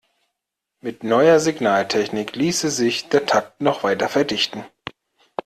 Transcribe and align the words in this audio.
Mit 0.79 1.03
neuer 1.03 1.39
Signaltechnik 1.39 2.35
ließe 2.35 2.71
sich 2.71 3.09
der 3.09 3.27
Takt 3.27 3.61
noch 3.61 3.83
weiter 3.83 4.09
verdichten. 4.09 4.65